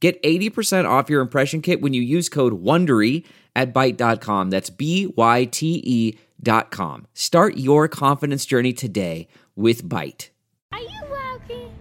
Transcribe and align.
Get 0.00 0.22
80% 0.22 0.88
off 0.88 1.10
your 1.10 1.20
impression 1.20 1.60
kit 1.60 1.80
when 1.80 1.92
you 1.92 2.02
use 2.02 2.28
code 2.28 2.62
WONDERY 2.62 3.24
at 3.56 3.74
Byte.com. 3.74 4.50
That's 4.50 4.70
B-Y-T-E 4.70 6.18
dot 6.40 6.70
com. 6.70 7.06
Start 7.14 7.56
your 7.56 7.88
confidence 7.88 8.46
journey 8.46 8.72
today 8.72 9.26
with 9.56 9.84
Byte. 9.84 10.28
Are 10.70 10.78
you 10.78 11.00
walking? 11.10 11.72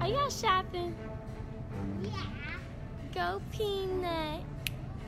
Are 0.00 0.08
y'all 0.08 0.30
shopping? 0.30 0.94
Yeah. 2.02 2.10
Go 3.14 3.42
Peanut. 3.52 4.42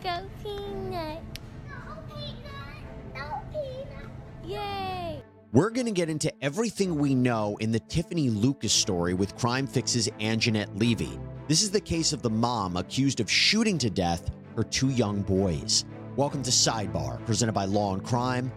Go 0.02 0.28
Peanut. 0.42 1.22
No 1.66 1.96
peanut. 2.14 3.14
No 3.14 3.42
peanut. 3.50 4.10
Yay. 4.44 5.22
We're 5.52 5.70
going 5.70 5.86
to 5.86 5.92
get 5.92 6.10
into 6.10 6.32
everything 6.44 6.98
we 6.98 7.14
know 7.14 7.56
in 7.60 7.72
the 7.72 7.80
Tiffanie 7.80 8.30
Lucas 8.30 8.72
story 8.72 9.14
with 9.14 9.36
Crime 9.36 9.66
Fix's 9.66 10.08
Angenette 10.20 10.78
Levy. 10.78 11.18
This 11.50 11.62
is 11.62 11.72
the 11.72 11.80
case 11.80 12.12
of 12.12 12.22
the 12.22 12.30
mom 12.30 12.76
accused 12.76 13.18
of 13.18 13.28
shooting 13.28 13.76
to 13.78 13.90
death 13.90 14.30
her 14.54 14.62
two 14.62 14.90
young 14.90 15.22
boys. 15.22 15.84
Welcome 16.14 16.44
to 16.44 16.50
Sidebar, 16.52 17.26
presented 17.26 17.54
by 17.54 17.64
Law 17.64 17.92
and 17.92 18.04
Crime. 18.04 18.52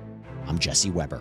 I'm 0.46 0.60
Jesse 0.60 0.92
Weber. 0.92 1.20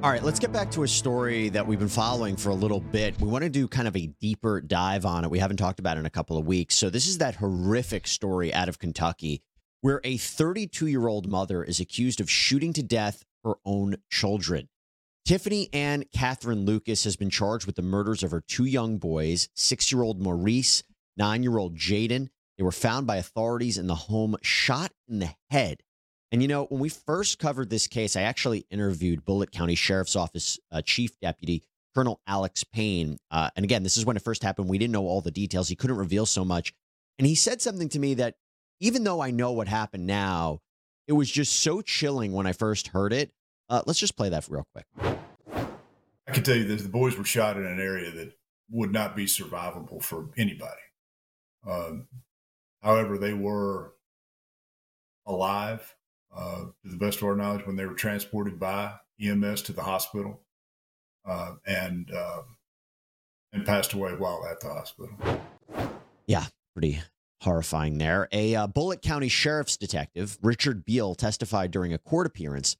All 0.00 0.12
right, 0.12 0.22
let's 0.22 0.38
get 0.38 0.52
back 0.52 0.70
to 0.70 0.84
a 0.84 0.88
story 0.88 1.48
that 1.48 1.66
we've 1.66 1.80
been 1.80 1.88
following 1.88 2.36
for 2.36 2.50
a 2.50 2.54
little 2.54 2.78
bit. 2.78 3.20
We 3.20 3.26
want 3.26 3.42
to 3.42 3.50
do 3.50 3.66
kind 3.66 3.88
of 3.88 3.96
a 3.96 4.06
deeper 4.20 4.60
dive 4.60 5.04
on 5.04 5.24
it. 5.24 5.30
We 5.32 5.40
haven't 5.40 5.56
talked 5.56 5.80
about 5.80 5.96
it 5.96 6.00
in 6.00 6.06
a 6.06 6.10
couple 6.10 6.38
of 6.38 6.46
weeks. 6.46 6.76
So, 6.76 6.88
this 6.88 7.08
is 7.08 7.18
that 7.18 7.34
horrific 7.34 8.06
story 8.06 8.54
out 8.54 8.68
of 8.68 8.78
Kentucky 8.78 9.42
where 9.80 10.00
a 10.04 10.18
32 10.18 10.86
year 10.86 11.08
old 11.08 11.28
mother 11.28 11.64
is 11.64 11.80
accused 11.80 12.20
of 12.20 12.30
shooting 12.30 12.72
to 12.74 12.84
death 12.84 13.24
her 13.42 13.54
own 13.64 13.96
children. 14.08 14.68
Tiffanie 15.28 15.68
Ann 15.74 16.04
Catherine 16.10 16.64
Lucas 16.64 17.04
has 17.04 17.14
been 17.14 17.28
charged 17.28 17.66
with 17.66 17.76
the 17.76 17.82
murders 17.82 18.22
of 18.22 18.30
her 18.30 18.40
two 18.40 18.64
young 18.64 18.96
boys, 18.96 19.50
six 19.54 19.92
year 19.92 20.02
old 20.02 20.22
Maurice, 20.22 20.82
nine 21.18 21.42
year 21.42 21.58
old 21.58 21.76
Jaden. 21.76 22.28
They 22.56 22.64
were 22.64 22.72
found 22.72 23.06
by 23.06 23.16
authorities 23.16 23.76
in 23.76 23.88
the 23.88 23.94
home, 23.94 24.36
shot 24.40 24.90
in 25.06 25.18
the 25.18 25.28
head. 25.50 25.82
And 26.32 26.40
you 26.40 26.48
know, 26.48 26.64
when 26.64 26.80
we 26.80 26.88
first 26.88 27.38
covered 27.38 27.68
this 27.68 27.86
case, 27.86 28.16
I 28.16 28.22
actually 28.22 28.64
interviewed 28.70 29.26
Bullitt 29.26 29.52
County 29.52 29.74
Sheriff's 29.74 30.16
Office 30.16 30.58
uh, 30.72 30.80
Chief 30.80 31.20
Deputy 31.20 31.62
Colonel 31.94 32.22
Alex 32.26 32.64
Payne. 32.64 33.18
Uh, 33.30 33.50
and 33.54 33.64
again, 33.64 33.82
this 33.82 33.98
is 33.98 34.06
when 34.06 34.16
it 34.16 34.22
first 34.22 34.42
happened. 34.42 34.70
We 34.70 34.78
didn't 34.78 34.94
know 34.94 35.06
all 35.06 35.20
the 35.20 35.30
details. 35.30 35.68
He 35.68 35.76
couldn't 35.76 35.98
reveal 35.98 36.24
so 36.24 36.42
much. 36.42 36.72
And 37.18 37.26
he 37.26 37.34
said 37.34 37.60
something 37.60 37.90
to 37.90 37.98
me 37.98 38.14
that, 38.14 38.36
even 38.80 39.04
though 39.04 39.20
I 39.20 39.30
know 39.30 39.52
what 39.52 39.68
happened 39.68 40.06
now, 40.06 40.60
it 41.06 41.12
was 41.12 41.30
just 41.30 41.60
so 41.60 41.82
chilling 41.82 42.32
when 42.32 42.46
I 42.46 42.52
first 42.54 42.88
heard 42.88 43.12
it. 43.12 43.30
Uh, 43.68 43.82
let's 43.86 43.98
just 43.98 44.16
play 44.16 44.28
that 44.30 44.46
real 44.48 44.66
quick. 44.72 44.86
I 46.26 46.32
can 46.32 46.42
tell 46.42 46.56
you 46.56 46.64
this: 46.64 46.82
the 46.82 46.88
boys 46.88 47.16
were 47.16 47.24
shot 47.24 47.56
in 47.56 47.66
an 47.66 47.80
area 47.80 48.10
that 48.10 48.32
would 48.70 48.92
not 48.92 49.16
be 49.16 49.26
survivable 49.26 50.02
for 50.02 50.28
anybody. 50.36 50.80
Um, 51.66 52.08
however, 52.82 53.18
they 53.18 53.32
were 53.32 53.94
alive, 55.26 55.94
uh, 56.34 56.64
to 56.82 56.88
the 56.88 56.96
best 56.96 57.18
of 57.18 57.24
our 57.24 57.36
knowledge, 57.36 57.66
when 57.66 57.76
they 57.76 57.86
were 57.86 57.94
transported 57.94 58.58
by 58.58 58.94
EMS 59.20 59.62
to 59.62 59.72
the 59.72 59.82
hospital, 59.82 60.40
uh, 61.26 61.54
and 61.66 62.10
uh, 62.14 62.42
and 63.52 63.66
passed 63.66 63.92
away 63.92 64.12
while 64.12 64.46
at 64.50 64.60
the 64.60 64.68
hospital. 64.68 65.16
Yeah, 66.26 66.46
pretty 66.74 67.00
horrifying 67.42 67.98
there. 67.98 68.28
A 68.32 68.54
uh, 68.54 68.66
Bullitt 68.66 69.02
County 69.02 69.28
Sheriff's 69.28 69.76
Detective, 69.76 70.38
Richard 70.42 70.84
Beal, 70.84 71.14
testified 71.14 71.70
during 71.70 71.92
a 71.92 71.98
court 71.98 72.26
appearance 72.26 72.76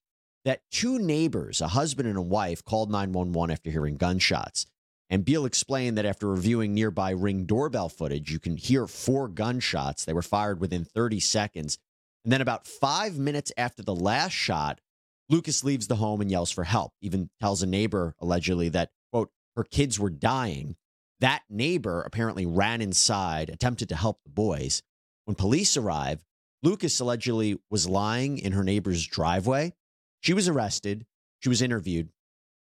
that 0.48 0.62
two 0.70 0.98
neighbors, 0.98 1.60
a 1.60 1.68
husband 1.68 2.08
and 2.08 2.16
a 2.16 2.22
wife, 2.22 2.64
called 2.64 2.90
911 2.90 3.52
after 3.52 3.70
hearing 3.70 3.98
gunshots. 3.98 4.64
And 5.10 5.22
Beal 5.22 5.44
explained 5.44 5.98
that 5.98 6.06
after 6.06 6.26
reviewing 6.26 6.72
nearby 6.72 7.10
ring 7.10 7.44
doorbell 7.44 7.90
footage, 7.90 8.32
you 8.32 8.38
can 8.38 8.56
hear 8.56 8.86
four 8.86 9.28
gunshots. 9.28 10.06
They 10.06 10.14
were 10.14 10.22
fired 10.22 10.58
within 10.58 10.86
30 10.86 11.20
seconds. 11.20 11.78
And 12.24 12.32
then, 12.32 12.40
about 12.40 12.66
five 12.66 13.18
minutes 13.18 13.52
after 13.58 13.82
the 13.82 13.94
last 13.94 14.32
shot, 14.32 14.80
Lucas 15.28 15.64
leaves 15.64 15.86
the 15.86 15.96
home 15.96 16.22
and 16.22 16.30
yells 16.30 16.50
for 16.50 16.64
help, 16.64 16.92
even 17.02 17.28
tells 17.40 17.62
a 17.62 17.66
neighbor 17.66 18.14
allegedly 18.18 18.70
that, 18.70 18.88
quote, 19.12 19.30
her 19.54 19.64
kids 19.64 20.00
were 20.00 20.08
dying. 20.08 20.76
That 21.20 21.42
neighbor 21.50 22.00
apparently 22.00 22.46
ran 22.46 22.80
inside, 22.80 23.50
attempted 23.50 23.90
to 23.90 23.96
help 23.96 24.22
the 24.24 24.30
boys. 24.30 24.82
When 25.26 25.34
police 25.34 25.76
arrive, 25.76 26.24
Lucas 26.62 26.98
allegedly 27.00 27.58
was 27.70 27.86
lying 27.86 28.38
in 28.38 28.52
her 28.52 28.64
neighbor's 28.64 29.06
driveway. 29.06 29.74
She 30.20 30.34
was 30.34 30.48
arrested, 30.48 31.06
she 31.40 31.48
was 31.48 31.62
interviewed, 31.62 32.08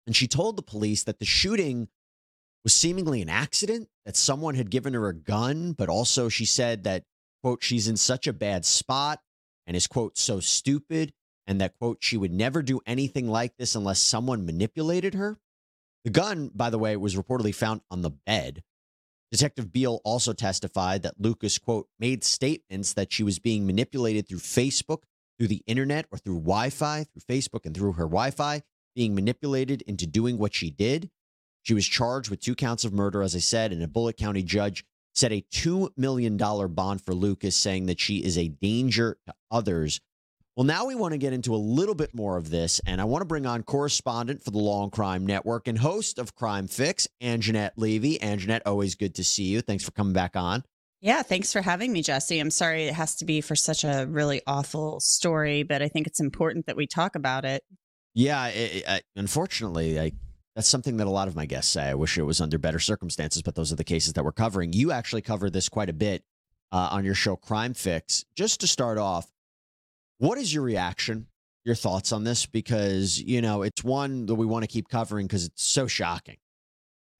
and 0.06 0.16
she 0.16 0.28
told 0.28 0.56
the 0.56 0.64
police 0.64 1.04
that 1.04 1.20
the 1.20 1.26
shooting 1.26 1.88
was 2.64 2.74
seemingly 2.74 3.22
an 3.22 3.30
accident, 3.30 3.90
that 4.06 4.16
someone 4.16 4.56
had 4.56 4.72
given 4.72 4.94
her 4.94 5.08
a 5.08 5.14
gun, 5.14 5.74
but 5.74 5.90
also 5.90 6.30
she 6.30 6.46
said 6.46 6.84
that, 6.84 7.04
quote, 7.42 7.64
she's 7.64 7.88
in 7.88 7.98
such 7.98 8.28
a 8.28 8.34
bad 8.34 8.66
spot 8.66 9.20
and 9.68 9.76
is, 9.76 9.88
quote, 9.88 10.18
so 10.18 10.40
stupid, 10.40 11.14
and 11.46 11.60
that, 11.62 11.78
quote, 11.78 11.98
she 12.02 12.18
would 12.18 12.32
never 12.32 12.62
do 12.62 12.80
anything 12.86 13.28
like 13.28 13.56
this 13.58 13.76
unless 13.76 14.00
someone 14.00 14.46
manipulated 14.46 15.14
her. 15.14 15.38
The 16.06 16.10
gun, 16.10 16.52
by 16.54 16.70
the 16.70 16.80
way, 16.80 16.96
was 16.98 17.16
reportedly 17.16 17.56
found 17.56 17.82
on 17.90 18.02
the 18.02 18.10
bed. 18.10 18.64
Detective 19.32 19.72
Beal 19.72 20.00
also 20.04 20.34
testified 20.34 21.04
that 21.04 21.20
Lucas, 21.20 21.58
quote, 21.58 21.88
made 22.00 22.24
statements 22.24 22.94
that 22.94 23.12
she 23.12 23.24
was 23.24 23.40
being 23.40 23.66
manipulated 23.66 24.28
through 24.28 24.40
Facebook, 24.40 25.04
through 25.44 25.50
the 25.50 25.64
internet, 25.68 26.06
or 26.10 26.18
through 26.18 26.40
Wi 26.40 26.70
Fi, 26.70 27.04
through 27.04 27.36
Facebook 27.36 27.66
and 27.66 27.76
through 27.76 27.92
her 27.92 28.06
Wi 28.06 28.32
Fi, 28.32 28.62
being 28.96 29.14
manipulated 29.14 29.82
into 29.82 30.08
doing 30.08 30.38
what 30.38 30.54
she 30.54 30.70
did. 30.70 31.10
She 31.64 31.74
was 31.74 31.86
charged 31.86 32.30
with 32.30 32.40
two 32.40 32.56
counts 32.56 32.86
of 32.86 32.94
murder, 32.94 33.22
as 33.22 33.36
I 33.36 33.40
said, 33.40 33.74
and 33.74 33.84
a 33.84 33.90
Bullitt 33.90 34.16
County 34.16 34.42
judge 34.42 34.86
set 35.14 35.34
a 35.34 35.44
$2 35.52 35.90
million 35.98 36.38
bond 36.38 37.02
for 37.02 37.14
Lucas, 37.14 37.58
saying 37.58 37.88
that 37.88 38.00
she 38.00 38.24
is 38.24 38.38
a 38.38 38.48
danger 38.48 39.18
to 39.28 39.34
others. 39.52 40.00
Well, 40.56 40.64
now 40.64 40.86
we 40.86 40.96
want 40.96 41.12
to 41.12 41.18
get 41.18 41.34
into 41.34 41.54
a 41.54 41.58
little 41.58 41.96
bit 41.96 42.16
more 42.16 42.38
of 42.38 42.50
this, 42.50 42.80
and 42.86 43.02
I 43.02 43.04
want 43.04 43.22
to 43.24 43.26
bring 43.26 43.46
on 43.46 43.64
correspondent 43.64 44.44
for 44.44 44.52
the 44.52 44.60
Law 44.60 44.84
and 44.84 44.94
Crime 44.94 45.26
Network 45.26 45.68
and 45.68 45.78
host 45.78 46.20
of 46.20 46.36
Crime 46.36 46.70
Fix, 46.70 47.06
Angenette 47.22 47.74
Levy. 47.76 48.18
Angenette, 48.20 48.62
always 48.66 48.96
good 48.96 49.16
to 49.16 49.26
see 49.26 49.44
you. 49.44 49.60
Thanks 49.60 49.84
for 49.84 49.92
coming 49.92 50.14
back 50.14 50.38
on. 50.38 50.64
Yeah, 51.04 51.22
thanks 51.22 51.52
for 51.52 51.62
having 51.62 51.92
me, 51.92 52.02
Jesse. 52.02 52.40
I'm 52.40 52.50
sorry 52.50 52.86
it 52.86 52.94
has 52.94 53.14
to 53.18 53.26
be 53.26 53.42
for 53.42 53.58
such 53.58 53.84
a 53.84 54.08
really 54.10 54.42
awful 54.48 55.02
story, 55.02 55.64
but 55.64 55.82
I 55.82 55.90
think 55.90 56.08
it's 56.08 56.22
important 56.22 56.66
that 56.68 56.78
we 56.78 56.88
talk 56.88 57.16
about 57.18 57.44
it. 57.44 57.62
Yeah, 58.14 58.48
it, 58.48 58.86
it, 58.88 59.04
unfortunately, 59.18 60.00
I 60.00 60.14
that's 60.56 60.70
something 60.70 60.96
that 60.98 61.08
a 61.08 61.10
lot 61.10 61.28
of 61.28 61.36
my 61.36 61.46
guests 61.46 61.74
say. 61.74 61.90
I 61.90 61.94
wish 61.94 62.18
it 62.18 62.24
was 62.24 62.40
under 62.40 62.58
better 62.58 62.80
circumstances, 62.80 63.42
but 63.42 63.56
those 63.56 63.70
are 63.74 63.76
the 63.76 63.84
cases 63.84 64.14
that 64.14 64.24
we're 64.24 64.32
covering. 64.32 64.72
You 64.72 64.94
actually 64.94 65.24
cover 65.24 65.50
this 65.50 65.68
quite 65.68 65.90
a 65.90 65.94
bit 65.94 66.24
uh, 66.72 66.88
on 66.92 67.04
your 67.04 67.16
show, 67.16 67.36
Crime 67.36 67.74
Fix. 67.74 68.24
Just 68.38 68.62
to 68.62 68.68
start 68.68 68.98
off, 68.98 69.30
what 70.20 70.38
is 70.38 70.54
your 70.54 70.64
reaction, 70.64 71.28
your 71.66 71.76
thoughts 71.76 72.14
on 72.14 72.24
this? 72.24 72.46
Because, 72.46 73.20
you 73.20 73.42
know, 73.42 73.64
it's 73.64 73.84
one 73.84 74.26
that 74.28 74.36
we 74.36 74.46
want 74.46 74.64
to 74.64 74.70
keep 74.70 74.88
covering 74.88 75.28
because 75.28 75.44
it's 75.44 75.64
so 75.64 75.86
shocking. 75.86 76.38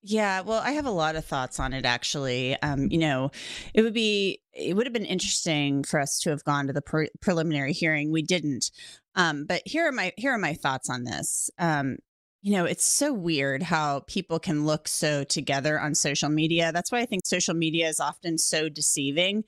Yeah, 0.06 0.42
well, 0.42 0.60
I 0.62 0.72
have 0.72 0.84
a 0.84 0.90
lot 0.90 1.16
of 1.16 1.24
thoughts 1.24 1.58
on 1.58 1.72
it 1.72 1.86
actually. 1.86 2.60
Um, 2.60 2.88
you 2.90 2.98
know, 2.98 3.30
it 3.72 3.80
would 3.80 3.94
be 3.94 4.42
it 4.52 4.76
would 4.76 4.86
have 4.86 4.92
been 4.92 5.06
interesting 5.06 5.82
for 5.82 5.98
us 5.98 6.18
to 6.20 6.30
have 6.30 6.44
gone 6.44 6.66
to 6.66 6.74
the 6.74 6.82
pre- 6.82 7.08
preliminary 7.22 7.72
hearing. 7.72 8.12
We 8.12 8.20
didn't. 8.22 8.70
Um, 9.14 9.46
but 9.46 9.62
here 9.64 9.88
are 9.88 9.92
my 9.92 10.12
here 10.18 10.32
are 10.32 10.38
my 10.38 10.52
thoughts 10.54 10.90
on 10.90 11.04
this. 11.04 11.48
Um, 11.58 11.96
you 12.42 12.52
know, 12.52 12.66
it's 12.66 12.84
so 12.84 13.14
weird 13.14 13.62
how 13.62 14.00
people 14.00 14.38
can 14.38 14.66
look 14.66 14.88
so 14.88 15.24
together 15.24 15.80
on 15.80 15.94
social 15.94 16.28
media. 16.28 16.70
That's 16.70 16.92
why 16.92 17.00
I 17.00 17.06
think 17.06 17.24
social 17.26 17.54
media 17.54 17.88
is 17.88 17.98
often 17.98 18.36
so 18.36 18.68
deceiving. 18.68 19.44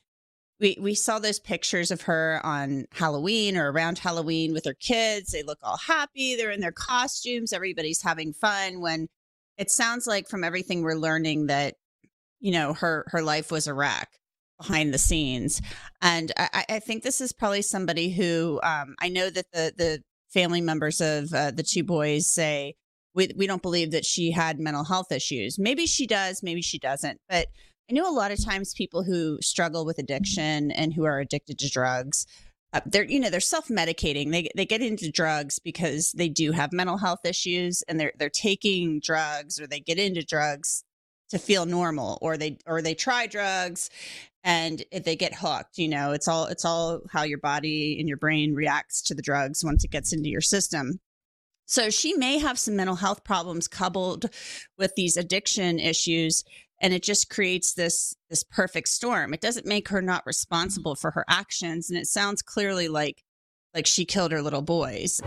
We 0.61 0.79
we 0.81 0.94
saw 0.94 1.19
those 1.19 1.38
pictures 1.38 1.91
of 1.91 2.02
her 2.02 2.41
on 2.44 2.87
Halloween 2.93 3.59
or 3.59 3.70
around 3.70 3.99
Halloween 3.99 4.55
with 4.55 4.64
her 4.64 4.75
kids. 4.75 5.32
They 5.32 5.43
look 5.43 5.59
all 5.62 5.76
happy. 5.76 6.35
They're 6.35 6.50
in 6.50 6.61
their 6.61 6.73
costumes. 6.73 7.52
Everybody's 7.52 8.00
having 8.02 8.32
fun 8.32 8.81
when 8.81 9.09
it 9.58 9.70
sounds 9.70 10.06
like 10.06 10.29
from 10.29 10.44
everything 10.44 10.82
we're 10.82 10.94
learning 10.94 11.47
that 11.47 11.75
you 12.41 12.53
know 12.53 12.73
her 12.75 13.05
her 13.08 13.23
life 13.23 13.50
was 13.50 13.67
a 13.67 13.75
wreck 13.75 14.08
behind 14.58 14.93
the 14.93 14.99
scenes 14.99 15.61
and 16.00 16.32
i, 16.37 16.64
I 16.69 16.79
think 16.79 17.03
this 17.03 17.20
is 17.20 17.32
probably 17.32 17.62
somebody 17.62 18.11
who 18.11 18.61
um, 18.62 18.94
i 19.00 19.08
know 19.08 19.29
that 19.31 19.47
the 19.53 19.73
the 19.76 20.03
family 20.32 20.61
members 20.61 21.00
of 21.00 21.32
uh, 21.32 21.50
the 21.50 21.62
two 21.62 21.85
boys 21.85 22.26
say 22.26 22.75
we 23.17 23.31
we 23.37 23.47
don't 23.49 23.62
believe 23.62 23.91
that 23.91 24.05
she 24.05 24.31
had 24.31 24.61
mental 24.61 24.85
health 24.85 25.11
issues. 25.11 25.59
Maybe 25.59 25.87
she 25.87 26.06
does, 26.06 26.43
maybe 26.43 26.62
she 26.62 26.79
doesn't. 26.79 27.19
But 27.29 27.49
I 27.91 27.94
know 27.94 28.09
a 28.09 28.12
lot 28.12 28.31
of 28.31 28.44
times 28.44 28.75
people 28.75 29.02
who 29.02 29.38
struggle 29.41 29.85
with 29.85 29.99
addiction 29.99 30.70
and 30.70 30.93
who 30.93 31.05
are 31.05 31.19
addicted 31.19 31.59
to 31.61 31.70
drugs, 31.70 32.26
uh, 32.76 32.81
they're 32.87 33.05
you 33.05 33.19
know 33.19 33.31
they're 33.31 33.40
self 33.40 33.69
medicating. 33.69 34.31
They 34.31 34.49
they 34.55 34.67
get 34.67 34.82
into 34.82 35.11
drugs 35.11 35.58
because 35.58 36.12
they 36.12 36.28
do 36.28 36.52
have 36.52 36.73
mental 36.73 36.99
health 36.99 37.25
issues, 37.25 37.82
and 37.88 37.99
they're 37.99 38.12
they're 38.19 38.28
taking 38.28 39.00
drugs 39.00 39.58
or 39.61 39.67
they 39.67 39.81
get 39.81 39.99
into 39.99 40.23
drugs 40.23 40.84
to 41.31 41.38
feel 41.38 41.64
normal, 41.67 42.19
or 42.20 42.37
they 42.37 42.58
or 42.67 42.82
they 42.82 42.94
try 42.94 43.26
drugs 43.26 43.90
and 44.44 44.84
if 44.93 45.02
they 45.02 45.17
get 45.17 45.34
hooked 45.34 45.76
you 45.76 45.88
know 45.88 46.12
it's 46.12 46.28
all 46.28 46.46
it's 46.46 46.64
all 46.64 47.00
how 47.11 47.25
your 47.25 47.38
body 47.38 47.99
and 47.99 48.08
your 48.08 48.17
brain 48.17 48.55
reacts 48.55 49.02
to 49.02 49.14
the 49.14 49.20
drugs 49.20 49.64
once 49.64 49.84
it 49.84 49.90
gets 49.90 50.12
into 50.12 50.31
your 50.31 50.40
system 50.40 51.00
so 51.67 51.90
she 51.90 52.14
may 52.14 52.38
have 52.38 52.58
some 52.58 52.76
mental 52.76 52.94
health 52.94 53.25
problems 53.25 53.67
coupled 53.67 54.26
with 54.78 54.94
these 54.94 55.17
addiction 55.17 55.81
issues 55.81 56.44
and 56.81 56.93
it 56.93 57.02
just 57.02 57.31
creates 57.31 57.75
this 57.75 58.14
this 58.31 58.43
perfect 58.43 58.88
storm 58.88 59.32
it 59.34 59.40
doesn't 59.40 59.67
make 59.67 59.88
her 59.88 60.02
not 60.02 60.26
responsible 60.26 60.94
for 60.94 61.11
her 61.11 61.25
actions 61.28 61.90
and 61.90 61.99
it 61.99 62.06
sounds 62.06 62.43
clearly 62.43 62.88
like 62.88 63.23
like 63.75 63.87
she 63.87 64.05
killed 64.05 64.32
her 64.32 64.43
little 64.43 64.62
boys 64.62 65.20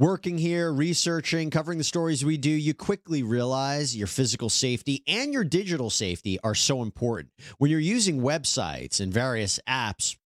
Working 0.00 0.38
here, 0.38 0.72
researching, 0.72 1.50
covering 1.50 1.76
the 1.76 1.82
stories 1.82 2.24
we 2.24 2.36
do, 2.36 2.50
you 2.50 2.72
quickly 2.72 3.24
realize 3.24 3.96
your 3.96 4.06
physical 4.06 4.48
safety 4.48 5.02
and 5.08 5.32
your 5.32 5.42
digital 5.42 5.90
safety 5.90 6.38
are 6.44 6.54
so 6.54 6.82
important. 6.82 7.32
When 7.58 7.68
you're 7.72 7.80
using 7.80 8.20
websites 8.20 9.00
and 9.00 9.12
various 9.12 9.58
apps, 9.68 10.16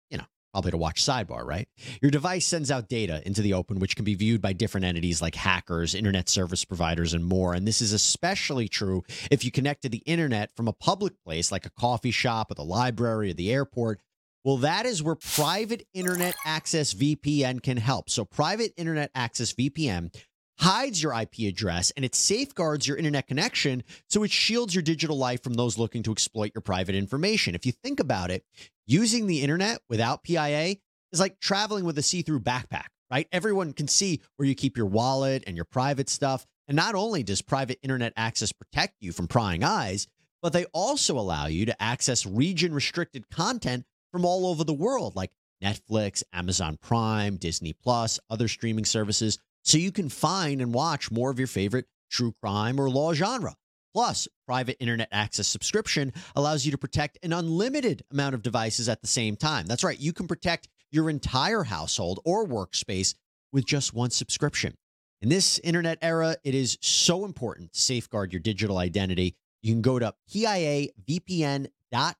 probably 0.52 0.70
to 0.70 0.76
watch 0.76 1.02
sidebar, 1.02 1.44
right? 1.44 1.68
Your 2.00 2.10
device 2.10 2.46
sends 2.46 2.70
out 2.70 2.88
data 2.88 3.22
into 3.26 3.42
the 3.42 3.54
open, 3.54 3.78
which 3.78 3.96
can 3.96 4.04
be 4.04 4.14
viewed 4.14 4.42
by 4.42 4.52
different 4.52 4.84
entities 4.84 5.22
like 5.22 5.34
hackers, 5.34 5.94
internet 5.94 6.28
service 6.28 6.64
providers, 6.64 7.14
and 7.14 7.24
more. 7.24 7.54
And 7.54 7.66
this 7.66 7.80
is 7.80 7.92
especially 7.92 8.68
true 8.68 9.02
if 9.30 9.44
you 9.44 9.50
connect 9.50 9.82
to 9.82 9.88
the 9.88 10.02
internet 10.06 10.54
from 10.56 10.68
a 10.68 10.72
public 10.72 11.14
place 11.24 11.50
like 11.50 11.66
a 11.66 11.70
coffee 11.70 12.10
shop 12.10 12.50
or 12.50 12.54
the 12.54 12.64
library 12.64 13.30
or 13.30 13.34
the 13.34 13.52
airport 13.52 14.00
well, 14.44 14.56
that 14.58 14.86
is 14.86 15.02
where 15.02 15.14
Private 15.14 15.86
Internet 15.94 16.34
Access 16.44 16.94
VPN 16.94 17.62
can 17.62 17.76
help. 17.76 18.10
So, 18.10 18.24
Private 18.24 18.72
Internet 18.76 19.12
Access 19.14 19.52
VPN 19.52 20.12
hides 20.58 21.02
your 21.02 21.12
IP 21.14 21.48
address 21.48 21.92
and 21.96 22.04
it 22.04 22.14
safeguards 22.14 22.86
your 22.86 22.96
internet 22.96 23.26
connection 23.26 23.82
so 24.08 24.22
it 24.22 24.30
shields 24.30 24.74
your 24.74 24.82
digital 24.82 25.16
life 25.16 25.42
from 25.42 25.54
those 25.54 25.78
looking 25.78 26.02
to 26.02 26.12
exploit 26.12 26.52
your 26.54 26.62
private 26.62 26.94
information. 26.94 27.54
If 27.54 27.66
you 27.66 27.72
think 27.72 28.00
about 28.00 28.30
it, 28.30 28.44
using 28.86 29.26
the 29.26 29.42
internet 29.42 29.80
without 29.88 30.24
PIA 30.24 30.76
is 31.12 31.20
like 31.20 31.40
traveling 31.40 31.84
with 31.84 31.98
a 31.98 32.02
see 32.02 32.22
through 32.22 32.40
backpack, 32.40 32.86
right? 33.10 33.28
Everyone 33.32 33.72
can 33.72 33.88
see 33.88 34.20
where 34.36 34.46
you 34.46 34.54
keep 34.54 34.76
your 34.76 34.86
wallet 34.86 35.44
and 35.46 35.56
your 35.56 35.64
private 35.64 36.08
stuff. 36.08 36.46
And 36.68 36.76
not 36.76 36.94
only 36.94 37.22
does 37.22 37.42
private 37.42 37.78
internet 37.82 38.12
access 38.16 38.52
protect 38.52 38.96
you 39.00 39.12
from 39.12 39.28
prying 39.28 39.64
eyes, 39.64 40.06
but 40.42 40.52
they 40.52 40.64
also 40.66 41.18
allow 41.18 41.46
you 41.46 41.66
to 41.66 41.82
access 41.82 42.26
region 42.26 42.74
restricted 42.74 43.30
content 43.30 43.84
from 44.10 44.24
all 44.24 44.46
over 44.46 44.64
the 44.64 44.72
world, 44.72 45.16
like 45.16 45.30
Netflix, 45.62 46.22
Amazon 46.32 46.76
Prime, 46.80 47.36
Disney 47.36 47.72
Plus, 47.72 48.18
other 48.28 48.48
streaming 48.48 48.84
services, 48.84 49.38
so 49.62 49.78
you 49.78 49.92
can 49.92 50.08
find 50.08 50.60
and 50.60 50.74
watch 50.74 51.10
more 51.10 51.30
of 51.30 51.38
your 51.38 51.48
favorite 51.48 51.86
true 52.10 52.34
crime 52.42 52.80
or 52.80 52.90
law 52.90 53.12
genre. 53.14 53.54
Plus, 53.94 54.26
private 54.46 54.76
internet 54.80 55.08
access 55.12 55.46
subscription 55.46 56.12
allows 56.34 56.64
you 56.64 56.72
to 56.72 56.78
protect 56.78 57.18
an 57.22 57.32
unlimited 57.32 58.02
amount 58.10 58.34
of 58.34 58.42
devices 58.42 58.88
at 58.88 59.02
the 59.02 59.06
same 59.06 59.36
time. 59.36 59.66
That's 59.66 59.84
right, 59.84 59.98
you 59.98 60.12
can 60.12 60.26
protect 60.26 60.68
your 60.90 61.10
entire 61.10 61.64
household 61.64 62.20
or 62.24 62.46
workspace 62.46 63.14
with 63.52 63.66
just 63.66 63.94
one 63.94 64.10
subscription. 64.10 64.74
In 65.20 65.28
this 65.28 65.58
internet 65.60 65.98
era, 66.02 66.36
it 66.42 66.54
is 66.54 66.78
so 66.80 67.24
important 67.24 67.74
to 67.74 67.80
safeguard 67.80 68.32
your 68.32 68.40
digital 68.40 68.78
identity. 68.78 69.36
You 69.62 69.72
can 69.72 69.82
go 69.82 69.98
to 69.98 70.14
PIAVPN 70.30 71.68
dot 71.92 72.16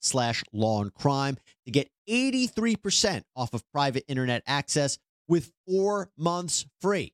slash 0.00 0.44
law 0.52 0.82
and 0.82 0.92
crime 0.94 1.36
to 1.64 1.70
get 1.72 1.90
83% 2.08 3.22
off 3.34 3.54
of 3.54 3.64
private 3.72 4.04
internet 4.06 4.42
access 4.46 4.98
with 5.28 5.52
four 5.66 6.10
months 6.16 6.66
free. 6.80 7.12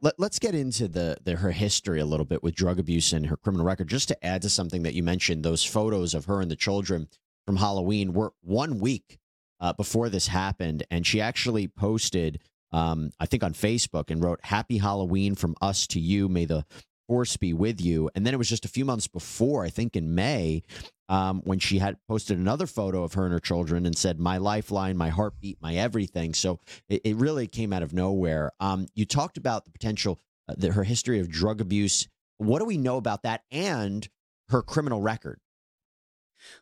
Let, 0.00 0.20
us 0.20 0.38
get 0.38 0.54
into 0.54 0.86
the, 0.86 1.16
the 1.24 1.36
her 1.36 1.50
history 1.50 1.98
a 1.98 2.04
little 2.04 2.26
bit 2.26 2.42
with 2.42 2.54
drug 2.54 2.78
abuse 2.78 3.12
and 3.12 3.26
her 3.26 3.36
criminal 3.36 3.66
record. 3.66 3.88
Just 3.88 4.08
to 4.08 4.26
add 4.26 4.42
to 4.42 4.50
something 4.50 4.82
that 4.82 4.94
you 4.94 5.02
mentioned, 5.02 5.42
those 5.42 5.64
photos 5.64 6.14
of 6.14 6.26
her 6.26 6.40
and 6.40 6.50
the 6.50 6.56
children 6.56 7.08
from 7.46 7.56
Halloween 7.56 8.12
were 8.12 8.32
one 8.42 8.78
week 8.78 9.18
uh, 9.60 9.72
before 9.72 10.10
this 10.10 10.28
happened, 10.28 10.84
and 10.90 11.06
she 11.06 11.20
actually 11.20 11.68
posted, 11.68 12.40
um, 12.70 13.10
I 13.18 13.26
think, 13.26 13.42
on 13.42 13.54
Facebook 13.54 14.10
and 14.10 14.22
wrote 14.22 14.40
"Happy 14.42 14.78
Halloween 14.78 15.34
from 15.34 15.54
us 15.62 15.86
to 15.88 16.00
you. 16.00 16.28
May 16.28 16.44
the 16.44 16.66
force 17.06 17.36
be 17.36 17.52
with 17.52 17.80
you. 17.80 18.10
And 18.14 18.26
then 18.26 18.34
it 18.34 18.38
was 18.38 18.48
just 18.48 18.64
a 18.64 18.68
few 18.68 18.84
months 18.84 19.06
before, 19.06 19.64
I 19.64 19.70
think 19.70 19.96
in 19.96 20.14
May, 20.14 20.62
um, 21.08 21.42
when 21.44 21.58
she 21.58 21.78
had 21.78 21.96
posted 22.08 22.38
another 22.38 22.66
photo 22.66 23.02
of 23.04 23.14
her 23.14 23.24
and 23.24 23.32
her 23.32 23.40
children 23.40 23.86
and 23.86 23.96
said, 23.96 24.18
My 24.18 24.38
lifeline, 24.38 24.96
my 24.96 25.10
heartbeat, 25.10 25.58
my 25.60 25.74
everything. 25.74 26.34
So 26.34 26.60
it, 26.88 27.02
it 27.04 27.16
really 27.16 27.46
came 27.46 27.72
out 27.72 27.82
of 27.82 27.92
nowhere. 27.92 28.52
Um, 28.60 28.86
you 28.94 29.04
talked 29.04 29.36
about 29.36 29.64
the 29.64 29.70
potential, 29.70 30.20
uh, 30.48 30.54
the, 30.56 30.72
her 30.72 30.84
history 30.84 31.20
of 31.20 31.30
drug 31.30 31.60
abuse. 31.60 32.08
What 32.38 32.58
do 32.58 32.64
we 32.64 32.78
know 32.78 32.96
about 32.96 33.22
that 33.22 33.42
and 33.50 34.08
her 34.48 34.62
criminal 34.62 35.00
record? 35.00 35.40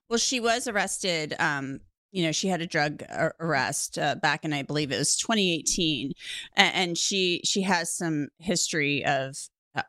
Well, 0.09 0.19
she 0.19 0.41
was 0.41 0.69
arrested. 0.69 1.35
Um, 1.39 1.81
you 2.13 2.23
know, 2.25 2.33
she 2.33 2.49
had 2.49 2.61
a 2.61 2.67
drug 2.67 3.03
arrest 3.41 3.99
uh, 3.99 4.17
back 4.17 4.45
in, 4.45 4.53
I 4.53 4.63
believe 4.63 4.93
it 4.93 4.99
was 4.99 5.17
2018, 5.17 6.13
and 6.57 6.97
she 6.97 7.41
she 7.43 7.63
has 7.63 7.97
some 7.97 8.29
history 8.39 9.03
of 9.05 9.35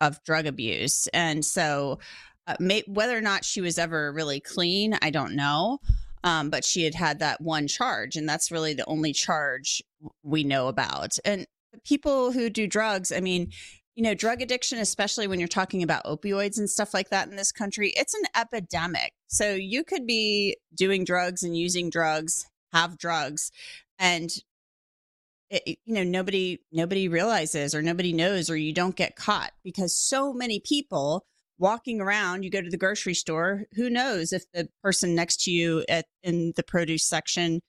of 0.02 0.24
drug 0.24 0.46
abuse. 0.46 1.08
And 1.14 1.44
so, 1.44 2.00
uh, 2.48 2.56
may, 2.60 2.84
whether 2.88 3.18
or 3.18 3.22
not 3.22 3.46
she 3.46 3.62
was 3.62 3.78
ever 3.78 4.12
really 4.12 4.40
clean, 4.40 4.98
I 5.02 5.10
don't 5.10 5.36
know. 5.36 5.80
Um, 6.26 6.50
but 6.50 6.64
she 6.64 6.86
had 6.86 6.96
had 6.96 7.20
that 7.20 7.42
one 7.42 7.68
charge, 7.68 8.16
and 8.16 8.28
that's 8.28 8.50
really 8.50 8.74
the 8.74 8.86
only 8.86 9.12
charge 9.12 9.84
we 10.24 10.46
know 10.46 10.70
about. 10.70 11.18
And 11.26 11.46
people 11.84 12.32
who 12.32 12.50
do 12.50 12.66
drugs, 12.66 13.12
I 13.12 13.20
mean, 13.20 13.52
you 13.96 14.04
know, 14.04 14.14
drug 14.14 14.42
addiction, 14.42 14.80
especially 14.80 15.28
when 15.28 15.40
you're 15.40 15.48
talking 15.48 15.84
about 15.84 16.06
opioids 16.06 16.58
and 16.58 16.70
stuff 16.70 16.94
like 16.94 17.10
that 17.10 17.28
in 17.28 17.36
this 17.36 17.52
country, 17.52 17.94
it's 17.96 18.14
an 18.14 18.24
epidemic. 18.36 19.12
So 19.28 19.54
you 19.54 19.84
could 19.84 20.08
be 20.08 20.58
doing 20.74 21.04
drugs 21.04 21.44
and 21.44 21.58
using 21.58 21.90
drugs, 21.90 22.48
have 22.72 22.98
drugs, 22.98 23.52
and 24.00 24.32
Eh, 25.54 25.60
it, 25.68 25.78
you 25.86 25.94
know 25.94 26.04
nobody 26.04 26.60
nobody 26.72 27.08
realizes 27.08 27.76
or 27.76 27.82
nobody 27.82 28.12
knows 28.12 28.50
or 28.50 28.58
you 28.58 28.74
don't 28.74 28.96
get 28.96 29.16
caught 29.16 29.52
because 29.64 29.96
so 29.96 30.34
many 30.34 30.60
people 30.60 31.24
walking 31.60 32.02
around 32.02 32.44
you 32.44 32.50
go 32.50 32.62
to 32.62 32.70
the 32.70 32.78
grocery 32.78 33.14
store 33.14 33.64
who 33.76 33.90
knows 33.90 34.34
if 34.34 34.44
the 34.54 34.68
person 34.82 35.16
next 35.16 35.42
to 35.42 35.52
you 35.52 35.86
at 35.88 36.06
in 36.24 36.52
the 36.56 36.64
produce 36.64 37.06
section 37.06 37.62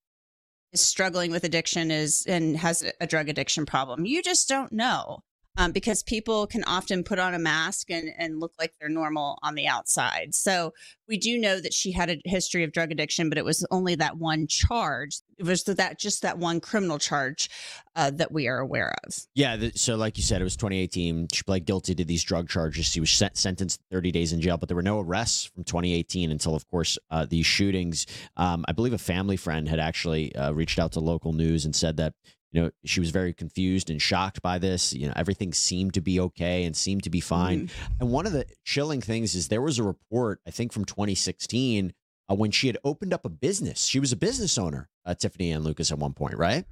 is 0.72 0.80
struggling 0.80 1.30
with 1.30 1.44
addiction 1.44 1.90
is 1.90 2.24
and 2.26 2.56
has 2.56 2.84
a 3.00 3.06
drug 3.06 3.28
addiction 3.28 3.64
problem. 3.64 4.04
You 4.04 4.22
just 4.22 4.48
don't 4.48 4.72
know 4.72 5.20
um, 5.56 5.72
because 5.72 6.02
people 6.02 6.46
can 6.46 6.64
often 6.64 7.04
put 7.04 7.18
on 7.18 7.34
a 7.34 7.38
mask 7.38 7.90
and, 7.90 8.10
and 8.18 8.40
look 8.40 8.52
like 8.58 8.74
they're 8.80 8.88
normal 8.88 9.38
on 9.42 9.54
the 9.54 9.66
outside. 9.66 10.34
So 10.34 10.72
we 11.08 11.16
do 11.16 11.38
know 11.38 11.60
that 11.60 11.72
she 11.72 11.92
had 11.92 12.10
a 12.10 12.20
history 12.24 12.64
of 12.64 12.72
drug 12.72 12.90
addiction, 12.90 13.28
but 13.28 13.38
it 13.38 13.44
was 13.44 13.64
only 13.70 13.94
that 13.96 14.16
one 14.16 14.46
charge. 14.46 15.20
It 15.38 15.44
was 15.44 15.64
that 15.64 15.98
just 15.98 16.22
that 16.22 16.38
one 16.38 16.60
criminal 16.60 16.98
charge 16.98 17.50
uh, 17.94 18.10
that 18.12 18.32
we 18.32 18.48
are 18.48 18.58
aware 18.58 18.94
of. 19.04 19.14
Yeah. 19.34 19.56
The, 19.56 19.72
so, 19.74 19.96
like 19.96 20.16
you 20.16 20.22
said, 20.22 20.40
it 20.40 20.44
was 20.44 20.56
2018. 20.56 21.28
She 21.32 21.42
pled 21.42 21.66
guilty 21.66 21.94
to 21.94 22.04
these 22.04 22.22
drug 22.22 22.48
charges. 22.48 22.86
She 22.86 23.00
was 23.00 23.10
sent, 23.10 23.36
sentenced 23.36 23.80
30 23.90 24.12
days 24.12 24.32
in 24.32 24.40
jail, 24.40 24.56
but 24.56 24.68
there 24.68 24.76
were 24.76 24.82
no 24.82 25.00
arrests 25.00 25.44
from 25.44 25.64
2018 25.64 26.30
until, 26.30 26.54
of 26.54 26.68
course, 26.70 26.98
uh, 27.10 27.26
these 27.26 27.46
shootings. 27.46 28.06
Um, 28.36 28.64
I 28.66 28.72
believe 28.72 28.92
a 28.92 28.98
family 28.98 29.36
friend 29.36 29.68
had 29.68 29.78
actually 29.78 30.34
uh, 30.34 30.52
reached 30.52 30.78
out 30.78 30.92
to 30.92 31.00
local 31.00 31.32
news 31.32 31.64
and 31.64 31.74
said 31.74 31.96
that 31.98 32.14
you 32.54 32.62
know 32.62 32.70
she 32.84 33.00
was 33.00 33.10
very 33.10 33.34
confused 33.34 33.90
and 33.90 34.00
shocked 34.00 34.40
by 34.40 34.58
this 34.58 34.92
you 34.94 35.06
know 35.06 35.12
everything 35.16 35.52
seemed 35.52 35.92
to 35.92 36.00
be 36.00 36.18
okay 36.20 36.64
and 36.64 36.74
seemed 36.76 37.02
to 37.02 37.10
be 37.10 37.20
fine 37.20 37.66
mm-hmm. 37.66 37.92
and 38.00 38.10
one 38.10 38.26
of 38.26 38.32
the 38.32 38.46
chilling 38.64 39.00
things 39.00 39.34
is 39.34 39.48
there 39.48 39.60
was 39.60 39.78
a 39.78 39.82
report 39.82 40.40
i 40.46 40.50
think 40.50 40.72
from 40.72 40.84
2016 40.84 41.92
uh, 42.30 42.34
when 42.34 42.50
she 42.50 42.68
had 42.68 42.78
opened 42.84 43.12
up 43.12 43.24
a 43.26 43.28
business 43.28 43.84
she 43.84 44.00
was 44.00 44.12
a 44.12 44.16
business 44.16 44.56
owner 44.56 44.88
uh, 45.04 45.14
tiffanie 45.14 45.54
and 45.54 45.64
lucas 45.64 45.92
at 45.92 45.98
one 45.98 46.14
point 46.14 46.38
right 46.38 46.64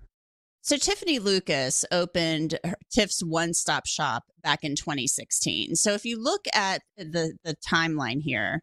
so 0.64 0.76
Tiffanie 0.76 1.20
Lucas 1.20 1.84
opened 1.90 2.56
Tiff's 2.94 3.20
one-stop 3.20 3.84
shop 3.84 4.26
back 4.44 4.60
in 4.62 4.76
2016. 4.76 5.74
So 5.74 5.92
if 5.92 6.04
you 6.04 6.22
look 6.22 6.44
at 6.54 6.82
the 6.96 7.36
the 7.42 7.56
timeline 7.68 8.20
here, 8.22 8.62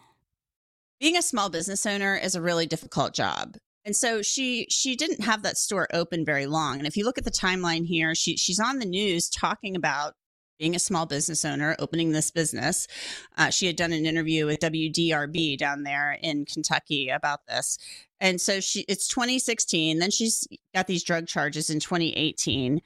Being 1.01 1.17
a 1.17 1.21
small 1.21 1.49
business 1.49 1.85
owner 1.85 2.15
is 2.15 2.35
a 2.35 2.41
really 2.41 2.67
difficult 2.67 3.13
job. 3.13 3.57
And 3.83 3.95
so 3.95 4.21
she 4.21 4.67
she 4.69 4.95
didn't 4.95 5.23
have 5.23 5.41
that 5.41 5.57
store 5.57 5.87
open 5.91 6.23
very 6.23 6.45
long. 6.45 6.77
And 6.77 6.87
if 6.87 6.95
you 6.95 7.03
look 7.03 7.17
at 7.17 7.25
the 7.25 7.31
timeline 7.31 7.85
here 7.85 8.13
she 8.15 8.37
she's 8.37 8.59
on 8.59 8.77
the 8.79 8.85
news 8.85 9.27
talking 9.27 9.75
about 9.75 10.13
being 10.59 10.75
a 10.75 10.79
small 10.79 11.07
business 11.07 11.43
owner 11.43 11.75
opening 11.79 12.11
this 12.11 12.29
business. 12.29 12.87
Uh, 13.35 13.49
she 13.49 13.65
had 13.65 13.75
done 13.75 13.91
an 13.91 14.05
interview 14.05 14.45
with 14.45 14.59
wdrb 14.59 15.57
down 15.57 15.81
there 15.83 16.17
in 16.21 16.45
kentucky 16.45 17.09
about 17.09 17.39
this. 17.47 17.79
And 18.19 18.39
so 18.39 18.59
she 18.59 18.85
it's 18.87 19.07
2016 19.07 19.97
then 19.97 20.11
she's 20.11 20.47
got 20.75 20.85
these 20.85 21.03
drug 21.03 21.25
charges 21.25 21.71
in 21.71 21.79
2018 21.79 22.79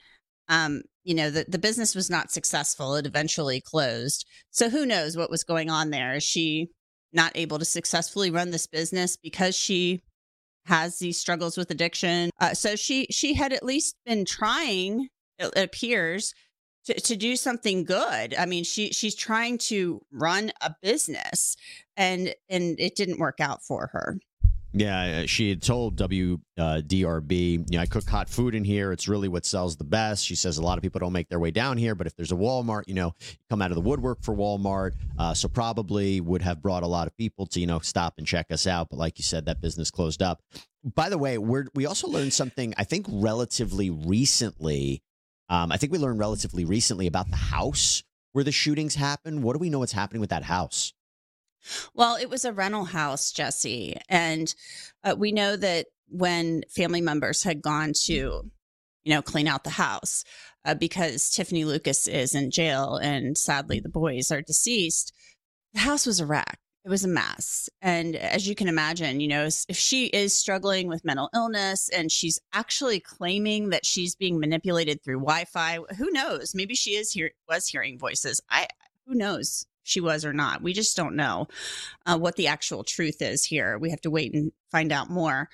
um, 0.48 0.84
you 1.03 1.15
know 1.15 1.29
the, 1.29 1.45
the 1.48 1.60
business 1.60 1.95
was 1.95 2.10
not 2.10 2.31
successful. 2.31 2.95
It 2.95 3.05
eventually 3.05 3.62
closed. 3.62 4.25
So 4.51 4.69
who 4.69 4.86
knows 4.86 5.17
what 5.17 5.29
was 5.29 5.43
going 5.43 5.69
on 5.69 5.89
there? 5.89 6.15
Is 6.15 6.24
she 6.24 6.69
not 7.15 7.31
able 7.36 7.60
to 7.60 7.65
successfully 7.65 8.31
run 8.31 8.51
this 8.51 8.67
business 8.67 9.17
because 9.17 9.55
she 9.55 10.01
has 10.65 11.00
these 11.00 11.17
struggles 11.17 11.57
with 11.57 11.72
addiction. 11.72 12.29
Uh, 12.39 12.53
so 12.53 12.75
she 12.75 13.07
she 13.12 13.34
had 13.34 13.53
at 13.53 13.63
least 13.63 13.95
been 14.05 14.25
trying, 14.25 15.07
it 15.39 15.55
appears, 15.57 16.34
to, 16.86 16.93
to 16.93 17.15
do 17.15 17.36
something 17.36 17.84
good. 17.84 18.36
I 18.36 18.45
mean, 18.45 18.63
she 18.63 18.91
she's 18.91 19.15
trying 19.15 19.57
to 19.60 20.01
run 20.12 20.51
a 20.62 20.74
business, 20.81 21.55
and 21.98 22.34
and 22.50 22.79
it 22.79 22.95
didn't 22.95 23.19
work 23.19 23.39
out 23.39 23.63
for 23.63 23.89
her. 23.93 24.17
Yeah, 24.77 25.22
uh, 25.22 25.25
she 25.25 25.48
had 25.48 25.62
told 25.62 25.96
WDRB, 25.96 27.72
you 27.72 27.77
know, 27.77 27.82
I 27.82 27.86
cook 27.86 28.10
hot 28.10 28.27
food 28.27 28.53
in 28.53 28.65
here. 28.65 28.91
It's 28.91 29.08
really 29.08 29.29
what 29.29 29.46
sells 29.46 29.77
the 29.77 29.86
best. 29.86 30.25
She 30.25 30.36
says 30.36 30.58
a 30.58 30.62
lot 30.62 30.77
of 30.77 30.82
people 30.82 31.00
don't 31.00 31.13
make 31.13 31.29
their 31.29 31.39
way 31.39 31.50
down 31.50 31.77
here, 31.77 31.96
but 31.96 32.08
if 32.08 32.15
there's 32.17 32.34
a 32.34 32.36
Walmart, 32.36 32.84
you 32.86 32.94
know, 32.94 33.15
come 33.50 33.62
out 33.62 33.72
of 33.72 33.75
the 33.75 33.82
woodwork 33.82 34.22
for 34.22 34.36
Walmart. 34.36 34.91
Uh, 35.17 35.34
so 35.34 35.48
probably 35.48 36.20
would 36.20 36.41
have 36.41 36.62
brought 36.62 36.84
a 36.84 36.88
lot 36.88 37.08
of 37.08 37.15
people 37.15 37.46
to, 37.48 37.62
you 37.62 37.67
know, 37.67 37.79
stop 37.79 38.15
and 38.17 38.27
check 38.27 38.48
us 38.51 38.67
out. 38.67 38.89
But 38.89 39.00
like 39.00 39.17
you 39.17 39.24
said, 39.24 39.46
that 39.46 39.62
business 39.62 39.89
closed 39.89 40.22
up. 40.22 40.41
By 40.84 41.08
the 41.08 41.17
way, 41.17 41.38
we're, 41.38 41.67
we 41.74 41.86
also 41.86 42.10
learned 42.10 42.34
something, 42.34 42.74
I 42.77 42.84
think, 42.84 43.05
relatively 43.10 43.89
recently. 43.89 45.01
Um, 45.48 45.72
I 45.72 45.77
think 45.77 45.94
we 45.94 46.00
learned 46.00 46.20
relatively 46.20 46.65
recently 46.65 47.08
about 47.08 47.29
the 47.29 47.38
house 47.38 48.03
where 48.34 48.44
the 48.44 48.51
shootings 48.51 48.96
happened. 48.96 49.41
What 49.41 49.53
do 49.53 49.60
we 49.60 49.70
know 49.70 49.79
what's 49.79 49.94
happening 49.94 50.20
with 50.20 50.32
that 50.32 50.44
house? 50.44 50.94
Well, 51.93 52.15
it 52.15 52.29
was 52.29 52.45
a 52.45 52.53
rental 52.53 52.86
house, 52.86 53.31
Jesse, 53.31 53.98
and 54.10 54.53
uh, 55.03 55.15
we 55.17 55.31
know 55.31 55.55
that 55.55 55.88
when 56.07 56.63
family 56.69 57.01
members 57.01 57.43
had 57.43 57.62
gone 57.62 57.93
to, 58.05 58.13
you 58.13 59.13
know, 59.13 59.22
clean 59.22 59.48
out 59.48 59.63
the 59.63 59.72
house 59.72 60.24
uh, 60.63 60.75
because 60.75 61.29
Tiffanie 61.29 61.65
Lucas 61.65 62.07
is 62.07 62.36
in 62.36 62.51
jail 62.51 62.98
and 62.98 63.38
sadly 63.38 63.79
the 63.79 63.89
boys 63.89 64.31
are 64.31 64.41
deceased, 64.41 65.13
the 65.74 65.79
house 65.79 66.05
was 66.05 66.19
a 66.19 66.25
wreck. 66.25 66.60
It 66.86 66.89
was 66.89 67.03
a 67.03 67.07
mess. 67.07 67.67
And 67.81 68.15
as 68.15 68.48
you 68.48 68.53
can 68.53 68.67
imagine, 68.67 69.19
you 69.19 69.27
know, 69.27 69.45
if 69.67 69.75
she 69.75 70.05
is 70.05 70.38
struggling 70.38 70.88
with 70.88 71.03
mental 71.03 71.29
illness 71.34 71.89
and 71.89 72.12
she's 72.12 72.39
actually 72.53 73.00
claiming 73.00 73.69
that 73.69 73.88
she's 73.88 74.15
being 74.15 74.39
manipulated 74.39 75.03
through 75.03 75.22
Wi-Fi, 75.22 75.79
who 75.98 76.12
knows? 76.12 76.53
Maybe 76.53 76.75
she 76.75 76.91
is 76.91 77.12
here 77.12 77.31
was 77.50 77.67
hearing 77.67 77.98
voices. 77.98 78.39
I 78.51 78.67
who 79.07 79.15
knows 79.15 79.65
she 79.86 80.01
was 80.01 80.25
or 80.25 80.34
not. 80.34 80.62
We 80.62 80.74
just 80.74 80.98
don't 80.98 81.15
know 81.15 81.48
uh, 82.06 82.18
what 82.18 82.36
the 82.36 82.48
actual 82.48 82.84
truth 82.84 83.22
is 83.22 83.46
here. 83.46 83.77
We 83.77 83.92
have 83.92 84.01
to 84.01 84.12
wait 84.12 84.34
and 84.34 84.51
find 84.72 84.92
out 84.92 85.10
more. 85.10 85.50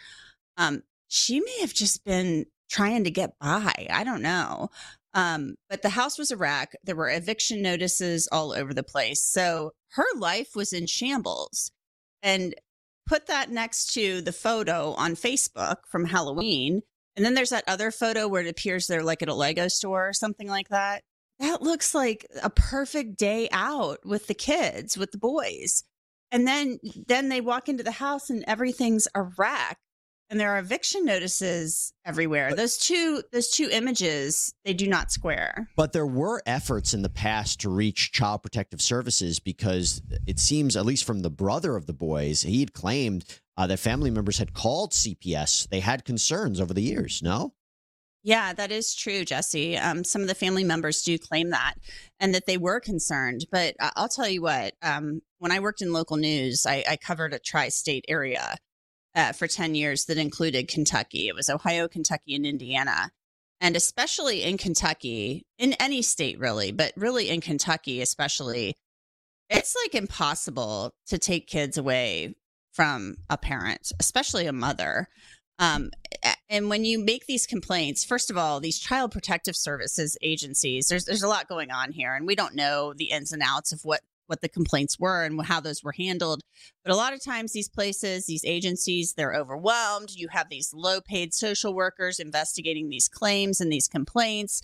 Um, 0.58 0.84
she 1.08 1.40
may 1.40 1.60
have 1.60 1.74
just 1.74 2.04
been 2.04 2.46
trying 2.70 3.04
to 3.04 3.12
get 3.12 3.38
by. 3.40 3.88
I 3.90 4.04
don't 4.04 4.22
know. 4.22 4.70
Um, 5.14 5.56
but 5.70 5.82
the 5.82 5.90
house 5.90 6.18
was 6.18 6.32
a 6.32 6.38
wreck. 6.38 6.74
There 6.84 6.96
were 6.96 7.10
eviction 7.10 7.62
notices 7.62 8.30
all 8.32 8.54
over 8.54 8.74
the 8.74 8.84
place. 8.84 9.22
So 9.22 9.74
her 9.92 10.06
life 10.16 10.56
was 10.56 10.72
in 10.72 10.88
shambles. 10.88 11.72
And 12.24 12.56
put 13.08 13.28
that 13.28 13.50
next 13.50 13.94
to 13.94 14.22
the 14.22 14.32
photo 14.32 14.94
on 14.94 15.16
Facebook 15.16 15.78
from 15.90 16.06
Halloween. 16.06 16.82
And 17.18 17.26
then 17.26 17.34
there's 17.34 17.50
that 17.50 17.66
other 17.68 17.92
photo 17.92 18.28
where 18.28 18.42
it 18.42 18.50
appears 18.50 18.88
they're 18.88 19.04
like 19.04 19.22
at 19.22 19.28
a 19.28 19.34
Lego 19.34 19.68
store 19.68 20.08
or 20.08 20.14
something 20.14 20.48
like 20.48 20.70
that. 20.70 21.04
That 21.41 21.62
looks 21.62 21.93
like 21.93 22.25
a 22.41 22.50
perfect 22.50 23.17
day 23.17 23.50
out 23.51 24.05
with 24.05 24.27
the 24.27 24.33
kids, 24.33 24.98
with 24.98 25.12
the 25.12 25.17
boys. 25.17 25.83
And 26.31 26.48
then 26.48 26.79
then 27.07 27.27
they 27.27 27.41
walk 27.41 27.67
into 27.67 27.83
the 27.83 27.91
house 27.91 28.29
and 28.29 28.45
everything's 28.48 29.07
a 29.13 29.24
wreck 29.24 29.77
and 30.31 30.39
there 30.39 30.50
are 30.55 30.60
eviction 30.60 31.03
notices 31.03 31.91
everywhere. 32.05 32.55
those 32.55 32.77
two 32.77 33.21
those 33.33 33.50
two 33.50 33.67
images, 33.69 34.55
they 34.63 34.74
do 34.74 34.88
not 34.88 35.12
square. 35.12 35.67
But 35.75 35.91
there 35.91 36.07
were 36.07 36.41
efforts 36.45 36.93
in 36.93 37.01
the 37.01 37.10
past 37.10 37.60
to 37.60 37.69
reach 37.69 38.13
Child 38.13 38.41
Protective 38.41 38.81
Services 38.81 39.39
because 39.39 40.01
it 40.25 40.39
seems, 40.39 40.77
at 40.77 40.86
least 40.86 41.03
from 41.03 41.21
the 41.21 41.29
brother 41.29 41.75
of 41.75 41.86
the 41.86 41.93
boys, 41.93 42.43
he 42.43 42.62
had 42.62 42.71
claimed 42.71 43.25
uh, 43.57 43.67
that 43.67 43.79
family 43.79 44.10
members 44.10 44.38
had 44.38 44.53
called 44.53 44.93
CPS. 44.93 45.67
They 45.67 45.81
had 45.81 46.05
concerns 46.05 46.62
over 46.62 46.74
the 46.74 46.81
years. 46.81 47.21
No. 47.21 47.53
Yeah, 48.24 48.54
that 48.54 48.72
is 48.72 48.94
true, 48.94 49.25
Jesse. 49.25 49.78
Um, 49.78 50.04
some 50.04 50.22
of 50.22 50.28
the 50.28 50.36
family 50.36 50.63
members 50.63 51.01
do 51.01 51.18
claim 51.18 51.50
that 51.50 51.75
and 52.20 52.36
that 52.36 52.46
they 52.46 52.58
were 52.58 52.80
concerned. 52.80 53.48
But 53.51 53.75
I- 53.80 53.92
I'll 53.96 54.10
tell 54.10 54.30
you 54.30 54.44
what, 54.44 54.75
um, 54.84 55.22
when 55.40 55.51
I 55.51 55.60
worked 55.60 55.82
in 55.82 55.92
local 55.92 56.18
news, 56.18 56.66
I, 56.68 56.84
I 56.88 56.98
covered 56.98 57.34
a 57.34 57.40
tri 57.40 57.70
state 57.70 58.06
area 58.08 58.58
uh, 59.16 59.34
for 59.34 59.48
10 59.48 59.74
years 59.75 60.06
that 60.06 60.18
included 60.18 60.68
Kentucky. 60.68 61.28
It 61.28 61.36
was 61.36 61.50
Ohio, 61.50 61.88
Kentucky, 61.88 62.36
and 62.36 62.46
Indiana. 62.46 63.12
And 63.60 63.75
especially 63.75 64.44
in 64.44 64.58
Kentucky, 64.58 65.46
in 65.58 65.74
any 65.74 66.01
state 66.01 66.40
really, 66.40 66.72
but 66.72 66.94
really 66.96 67.30
in 67.30 67.42
Kentucky, 67.42 68.01
especially, 68.01 68.75
it's 69.50 69.75
like 69.84 69.96
impossible 69.96 70.94
to 71.08 71.18
take 71.18 71.48
kids 71.48 71.78
away 71.78 72.36
from 72.74 73.18
a 73.30 73.38
parent, 73.38 73.92
especially 74.00 74.48
a 74.48 74.54
mother. 74.54 75.08
Um, 75.62 75.91
and 76.50 76.70
when 76.70 76.84
you 76.86 77.00
make 77.00 77.27
these 77.27 77.46
complaints, 77.46 78.03
first 78.03 78.32
of 78.32 78.38
all, 78.38 78.60
these 78.60 78.80
child 78.80 79.12
protective 79.12 79.56
services 79.56 80.18
agencies, 80.22 80.88
there's 80.88 81.06
there's 81.06 81.24
a 81.24 81.27
lot 81.27 81.48
going 81.48 81.72
on 81.72 81.91
here, 81.91 82.15
and 82.15 82.25
we 82.25 82.36
don't 82.36 82.56
know 82.56 82.94
the 82.94 83.12
ins 83.12 83.32
and 83.32 83.44
outs 83.46 83.72
of 83.72 83.86
what 83.86 84.01
what 84.25 84.41
the 84.41 84.50
complaints 84.50 85.00
were 85.00 85.24
and 85.24 85.46
how 85.46 85.60
those 85.60 85.84
were 85.84 85.91
handled. 85.91 86.41
But 86.84 86.94
a 86.94 86.96
lot 86.96 87.13
of 87.13 87.24
times, 87.24 87.53
these 87.53 87.70
places, 87.70 88.25
these 88.25 88.44
agencies, 88.44 89.13
they're 89.13 89.36
overwhelmed. 89.36 90.12
You 90.15 90.30
have 90.30 90.50
these 90.50 90.74
low 90.74 91.00
paid 91.00 91.34
social 91.34 91.74
workers 91.75 92.20
investigating 92.20 92.89
these 92.89 93.08
claims 93.08 93.62
and 93.62 93.72
these 93.72 93.88
complaints, 93.88 94.63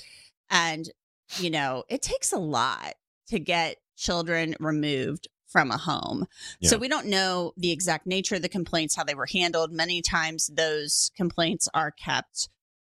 and 0.50 0.90
you 1.38 1.52
know 1.52 1.84
it 1.90 2.02
takes 2.02 2.32
a 2.34 2.40
lot 2.40 2.96
to 3.28 3.40
get 3.40 3.78
children 3.96 4.56
removed 4.60 5.28
from 5.48 5.72
a 5.72 5.78
home. 5.78 6.28
So 6.62 6.78
we 6.78 6.88
don't 6.88 7.08
know 7.08 7.54
the 7.58 7.72
exact 7.72 8.06
nature 8.06 8.36
of 8.36 8.42
the 8.42 8.50
complaints, 8.50 8.96
how 8.96 9.04
they 9.04 9.16
were 9.16 9.28
handled. 9.32 9.72
Many 9.72 10.02
times 10.02 10.48
those 10.54 11.10
complaints 11.16 11.70
are 11.74 11.92
kept 11.92 12.50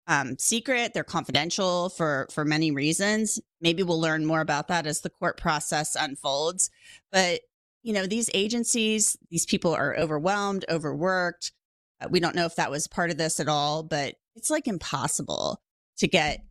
um, 0.06 0.36
secret. 0.38 0.92
They're 0.94 1.04
confidential 1.04 1.88
for 1.88 2.26
for 2.30 2.44
many 2.44 2.70
reasons. 2.70 3.40
Maybe 3.60 3.82
we'll 3.82 4.00
learn 4.00 4.26
more 4.26 4.40
about 4.40 4.68
that 4.68 4.86
as 4.86 5.00
the 5.00 5.10
court 5.10 5.38
process 5.38 5.96
unfolds. 5.98 6.70
But 7.10 7.40
you 7.82 7.92
know, 7.92 8.06
these 8.06 8.30
agencies, 8.34 9.16
these 9.30 9.46
people 9.46 9.74
are 9.74 9.96
overwhelmed, 9.96 10.64
overworked. 10.68 11.52
Uh, 12.00 12.08
we 12.10 12.20
don't 12.20 12.36
know 12.36 12.46
if 12.46 12.56
that 12.56 12.70
was 12.70 12.86
part 12.86 13.10
of 13.10 13.16
this 13.18 13.40
at 13.40 13.48
all, 13.48 13.82
but 13.82 14.14
it's 14.36 14.50
like 14.50 14.66
impossible 14.68 15.62
to 15.98 16.08
get 16.08 16.44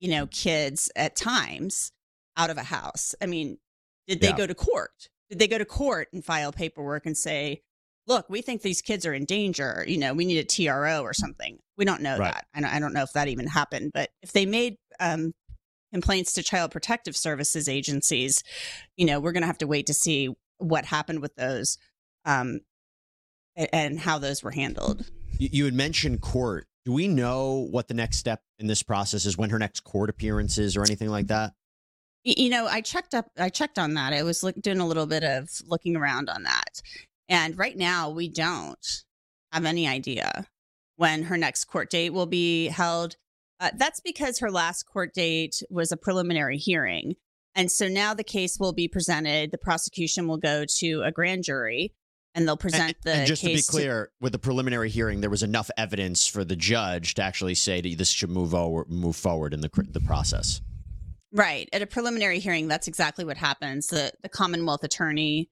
you 0.00 0.10
know 0.10 0.26
kids 0.26 0.90
at 0.96 1.14
times 1.14 1.92
out 2.36 2.50
of 2.50 2.56
a 2.58 2.62
house. 2.64 3.14
I 3.22 3.26
mean, 3.26 3.58
did 4.08 4.20
they 4.20 4.28
Yeah. 4.28 4.36
go 4.36 4.46
to 4.46 4.54
court? 4.54 5.08
Did 5.30 5.38
they 5.38 5.48
go 5.48 5.58
to 5.58 5.64
court 5.64 6.08
and 6.12 6.24
file 6.24 6.52
paperwork 6.52 7.06
and 7.06 7.16
say, 7.16 7.62
look, 8.06 8.28
we 8.28 8.42
think 8.42 8.62
these 8.62 8.82
kids 8.82 9.06
are 9.06 9.14
in 9.14 9.24
danger. 9.24 9.84
You 9.86 9.98
know, 9.98 10.12
we 10.12 10.24
need 10.26 10.38
a 10.38 10.44
TRO 10.44 11.02
or 11.02 11.14
something. 11.14 11.58
We 11.76 11.84
don't 11.84 12.02
know 12.02 12.18
Right. 12.18 12.34
that. 12.34 12.46
I 12.54 12.60
don't, 12.60 12.70
I 12.74 12.78
don't 12.78 12.92
know 12.92 13.02
if 13.02 13.12
that 13.14 13.28
even 13.28 13.46
happened. 13.46 13.92
But 13.94 14.10
if 14.22 14.32
they 14.32 14.44
made 14.44 14.76
um, 15.00 15.32
complaints 15.92 16.34
to 16.34 16.42
Child 16.42 16.70
Protective 16.70 17.16
Services 17.16 17.68
agencies, 17.68 18.42
you 18.96 19.06
know, 19.06 19.20
we're 19.20 19.32
going 19.32 19.42
to 19.42 19.46
have 19.46 19.58
to 19.58 19.66
wait 19.66 19.86
to 19.86 19.94
see 19.94 20.28
what 20.58 20.84
happened 20.84 21.20
with 21.20 21.34
those 21.36 21.78
um, 22.26 22.60
and 23.56 23.98
how 23.98 24.18
those 24.18 24.42
were 24.42 24.50
handled. 24.50 25.10
You, 25.38 25.48
you 25.52 25.64
had 25.64 25.74
mentioned 25.74 26.20
court 26.20 26.66
Do 26.84 26.92
we 26.92 27.08
know 27.08 27.66
what 27.70 27.88
the 27.88 27.94
next 27.94 28.18
step 28.18 28.42
in 28.58 28.66
this 28.66 28.82
process 28.82 29.24
is? 29.24 29.38
When 29.38 29.48
her 29.50 29.58
next 29.58 29.80
court 29.80 30.10
appearance 30.10 30.58
is, 30.58 30.76
or 30.76 30.82
anything 30.84 31.08
like 31.08 31.28
that? 31.28 31.54
You 32.24 32.48
know, 32.48 32.66
I 32.66 32.80
checked 32.80 33.14
up. 33.14 33.26
I 33.38 33.50
checked 33.50 33.78
on 33.78 33.94
that. 33.94 34.14
I 34.14 34.22
was 34.22 34.42
look, 34.42 34.56
doing 34.60 34.80
a 34.80 34.86
little 34.86 35.06
bit 35.06 35.22
of 35.22 35.50
looking 35.66 35.94
around 35.94 36.30
on 36.30 36.44
that, 36.44 36.80
and 37.28 37.56
right 37.58 37.76
now 37.76 38.08
we 38.08 38.28
don't 38.28 39.02
have 39.52 39.66
any 39.66 39.86
idea 39.86 40.46
when 40.96 41.24
her 41.24 41.36
next 41.36 41.64
court 41.66 41.90
date 41.90 42.10
will 42.10 42.26
be 42.26 42.68
held. 42.68 43.16
Uh, 43.60 43.70
that's 43.76 44.00
because 44.00 44.38
her 44.38 44.50
last 44.50 44.84
court 44.84 45.12
date 45.12 45.62
was 45.68 45.92
a 45.92 45.98
preliminary 45.98 46.56
hearing, 46.56 47.14
and 47.54 47.70
so 47.70 47.88
now 47.88 48.14
the 48.14 48.24
case 48.24 48.58
will 48.58 48.72
be 48.72 48.88
presented. 48.88 49.50
The 49.50 49.58
prosecution 49.58 50.26
will 50.26 50.38
go 50.38 50.64
to 50.78 51.02
a 51.02 51.12
grand 51.12 51.44
jury, 51.44 51.92
and 52.34 52.48
they'll 52.48 52.56
present 52.56 52.96
the 53.04 53.12
and 53.12 53.26
just 53.26 53.42
to 53.42 53.48
be 53.48 53.60
clear, 53.60 54.10
with 54.22 54.32
the 54.32 54.38
preliminary 54.38 54.88
hearing, 54.88 55.20
there 55.20 55.28
was 55.28 55.42
enough 55.42 55.70
evidence 55.76 56.26
for 56.26 56.42
the 56.42 56.56
judge 56.56 57.14
to 57.14 57.22
actually 57.22 57.54
say 57.54 57.82
that 57.82 57.98
this 57.98 58.08
should 58.08 58.30
move 58.30 58.54
over, 58.54 58.86
move 58.88 59.14
forward 59.14 59.52
in 59.52 59.60
the 59.60 59.70
the 59.90 60.00
process. 60.00 60.62
Right. 61.34 61.68
At 61.72 61.82
a 61.82 61.86
preliminary 61.86 62.38
hearing, 62.38 62.68
that's 62.68 62.86
exactly 62.86 63.24
what 63.24 63.36
happens. 63.36 63.88
The 63.88 64.12
the 64.22 64.28
Commonwealth 64.28 64.84
attorney 64.84 65.50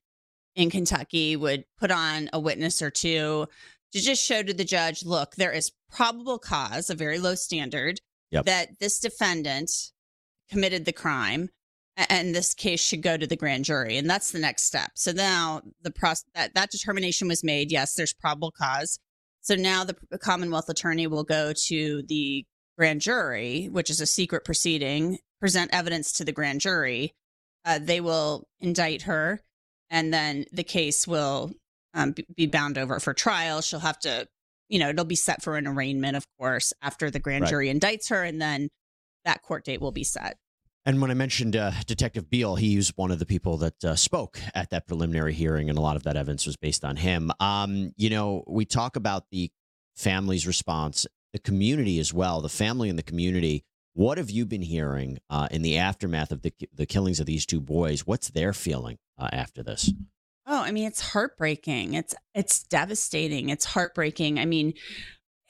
in 0.54 0.70
Kentucky 0.70 1.34
would 1.34 1.64
put 1.78 1.90
on 1.90 2.30
a 2.32 2.38
witness 2.38 2.80
or 2.80 2.90
two 2.90 3.46
to 3.92 4.00
just 4.00 4.24
show 4.24 4.42
to 4.42 4.54
the 4.54 4.64
judge, 4.64 5.04
look, 5.04 5.34
there 5.34 5.52
is 5.52 5.72
probable 5.90 6.38
cause, 6.38 6.88
a 6.88 6.94
very 6.94 7.18
low 7.18 7.34
standard, 7.34 8.00
Yep. 8.30 8.46
that 8.46 8.78
this 8.80 8.98
defendant 9.00 9.70
committed 10.50 10.84
the 10.86 10.92
crime 10.92 11.50
and 11.96 12.34
this 12.34 12.54
case 12.54 12.80
should 12.80 13.02
go 13.02 13.18
to 13.18 13.26
the 13.26 13.36
grand 13.36 13.66
jury 13.66 13.98
and 13.98 14.08
that's 14.08 14.30
the 14.30 14.38
next 14.38 14.62
step. 14.62 14.92
So 14.94 15.12
now 15.12 15.60
the 15.82 15.90
process 15.90 16.24
that, 16.34 16.54
that 16.54 16.70
determination 16.70 17.28
was 17.28 17.44
made, 17.44 17.70
yes, 17.70 17.94
there's 17.94 18.14
probable 18.14 18.50
cause. 18.52 18.98
So 19.42 19.54
now 19.56 19.84
the 19.84 19.96
the 20.10 20.18
Commonwealth 20.18 20.68
attorney 20.68 21.06
will 21.08 21.24
go 21.24 21.52
to 21.66 22.02
the 22.08 22.46
grand 22.78 23.00
jury, 23.00 23.68
which 23.70 23.90
is 23.90 24.00
a 24.00 24.06
secret 24.06 24.44
proceeding, 24.44 25.18
present 25.42 25.70
evidence 25.74 26.12
to 26.12 26.24
the 26.24 26.30
grand 26.30 26.60
jury. 26.60 27.12
Uh, 27.64 27.80
they 27.82 28.00
will 28.00 28.46
indict 28.60 29.02
her, 29.02 29.40
and 29.90 30.14
then 30.14 30.44
the 30.52 30.62
case 30.62 31.04
will 31.04 31.50
um, 31.94 32.14
be 32.36 32.46
bound 32.46 32.78
over 32.78 33.00
for 33.00 33.12
trial. 33.12 33.60
She'll 33.60 33.80
have 33.80 33.98
to, 34.00 34.28
you 34.68 34.78
know, 34.78 34.90
it'll 34.90 35.04
be 35.04 35.16
set 35.16 35.42
for 35.42 35.56
an 35.56 35.66
arraignment, 35.66 36.16
of 36.16 36.24
course, 36.38 36.72
after 36.80 37.10
the 37.10 37.18
grand 37.18 37.42
Right. 37.42 37.50
jury 37.50 37.68
indicts 37.74 38.08
her, 38.10 38.22
and 38.22 38.40
then 38.40 38.68
that 39.24 39.42
court 39.42 39.64
date 39.64 39.80
will 39.80 39.90
be 39.90 40.04
set. 40.04 40.36
And 40.86 41.00
when 41.00 41.10
I 41.10 41.14
mentioned 41.14 41.56
uh, 41.56 41.72
Detective 41.86 42.30
Beal, 42.30 42.54
he 42.54 42.76
was 42.76 42.92
one 42.96 43.10
of 43.10 43.18
the 43.18 43.26
people 43.26 43.56
that 43.58 43.84
uh, 43.84 43.96
spoke 43.96 44.38
at 44.54 44.70
that 44.70 44.86
preliminary 44.86 45.34
hearing, 45.34 45.68
and 45.68 45.76
a 45.76 45.82
lot 45.82 45.96
of 45.96 46.04
that 46.04 46.16
evidence 46.16 46.46
was 46.46 46.56
based 46.56 46.84
on 46.84 46.96
him. 46.96 47.32
Um, 47.40 47.92
you 47.96 48.10
know, 48.10 48.44
we 48.46 48.64
talk 48.64 48.94
about 48.94 49.24
the 49.32 49.50
family's 49.96 50.46
response, 50.46 51.04
the 51.32 51.40
community 51.40 51.98
as 51.98 52.14
well, 52.14 52.40
the 52.40 52.48
family 52.48 52.88
and 52.88 52.96
the 52.96 53.02
community. 53.02 53.64
What 53.94 54.18
have 54.18 54.30
you 54.30 54.46
been 54.46 54.62
hearing 54.62 55.18
uh, 55.28 55.48
in 55.50 55.62
the 55.62 55.78
aftermath 55.78 56.32
of 56.32 56.42
the 56.42 56.52
the 56.74 56.86
killings 56.86 57.20
of 57.20 57.26
these 57.26 57.44
two 57.44 57.60
boys? 57.60 58.06
What's 58.06 58.30
their 58.30 58.52
feeling 58.52 58.98
uh, 59.18 59.28
after 59.32 59.62
this? 59.62 59.92
Oh, 60.46 60.62
I 60.62 60.72
mean, 60.72 60.86
it's 60.86 61.12
heartbreaking. 61.12 61.94
It's 61.94 62.14
it's 62.34 62.62
devastating. 62.62 63.50
It's 63.50 63.66
heartbreaking. 63.66 64.38
I 64.38 64.46
mean, 64.46 64.74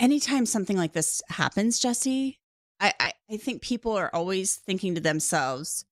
anytime 0.00 0.44
something 0.46 0.76
like 0.76 0.92
this 0.92 1.22
happens, 1.28 1.78
Jesse, 1.78 2.40
I, 2.80 2.92
I, 2.98 3.12
I 3.30 3.36
think 3.36 3.62
people 3.62 3.92
are 3.92 4.10
always 4.12 4.56
thinking 4.56 4.96
to 4.96 5.00
themselves, 5.00 5.84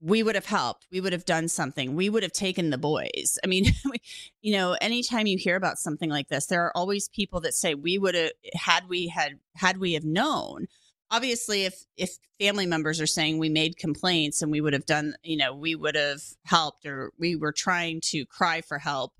we 0.00 0.22
would 0.22 0.36
have 0.36 0.46
helped. 0.46 0.86
We 0.92 1.00
would 1.00 1.12
have 1.12 1.24
done 1.24 1.48
something. 1.48 1.96
We 1.96 2.08
would 2.08 2.22
have 2.22 2.32
taken 2.32 2.70
the 2.70 2.78
boys. 2.78 3.38
I 3.42 3.48
mean, 3.48 3.66
you 4.40 4.52
know, 4.52 4.76
anytime 4.80 5.26
you 5.26 5.36
hear 5.36 5.56
about 5.56 5.78
something 5.78 6.10
like 6.10 6.28
this, 6.28 6.46
there 6.46 6.64
are 6.64 6.76
always 6.76 7.08
people 7.08 7.40
that 7.40 7.54
say 7.54 7.74
we 7.74 7.98
would 7.98 8.14
have 8.14 8.30
had 8.54 8.88
we 8.88 9.08
had 9.08 9.40
had 9.56 9.78
we 9.78 9.94
have 9.94 10.04
known. 10.04 10.68
Obviously, 11.10 11.64
if 11.64 11.84
if 11.96 12.18
family 12.40 12.66
members 12.66 13.00
are 13.00 13.06
saying 13.06 13.38
we 13.38 13.48
made 13.48 13.76
complaints 13.76 14.42
and 14.42 14.50
we 14.50 14.60
would 14.60 14.72
have 14.72 14.86
done, 14.86 15.14
you 15.22 15.36
know, 15.36 15.54
we 15.54 15.74
would 15.74 15.94
have 15.94 16.20
helped 16.44 16.84
or 16.84 17.12
we 17.18 17.36
were 17.36 17.52
trying 17.52 18.00
to 18.00 18.26
cry 18.26 18.60
for 18.60 18.78
help 18.78 19.12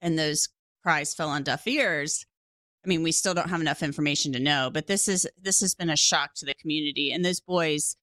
and 0.00 0.18
those 0.18 0.48
cries 0.82 1.14
fell 1.14 1.28
on 1.28 1.42
deaf 1.42 1.66
ears. 1.66 2.26
I 2.84 2.88
mean, 2.88 3.02
we 3.02 3.12
still 3.12 3.34
don't 3.34 3.50
have 3.50 3.60
enough 3.60 3.82
information 3.82 4.32
to 4.32 4.40
know, 4.40 4.70
but 4.72 4.86
this 4.86 5.08
is 5.08 5.26
this 5.40 5.60
has 5.60 5.74
been 5.74 5.90
a 5.90 5.96
shock 5.96 6.34
to 6.36 6.46
the 6.46 6.54
community. 6.54 7.12
And 7.12 7.24
those 7.24 7.40
boys, 7.40 7.96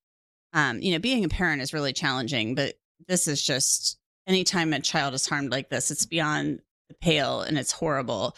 um, 0.54 0.80
you 0.82 0.92
know, 0.92 1.00
being 1.00 1.24
a 1.24 1.30
parent 1.30 1.62
is 1.62 1.74
really 1.74 1.94
challenging, 1.94 2.56
but 2.56 2.76
this 3.08 3.28
is 3.28 3.42
just 3.42 3.98
anytime 4.28 4.74
a 4.74 4.80
child 4.80 5.14
is 5.14 5.28
harmed 5.28 5.52
like 5.52 5.70
this, 5.70 5.92
it's 5.92 6.06
beyond 6.06 6.60
the 6.90 6.96
pale 6.96 7.42
and 7.42 7.58
it's 7.58 7.72
horrible. 7.72 8.36